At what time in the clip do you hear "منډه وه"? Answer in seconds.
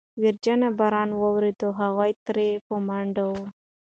2.87-3.45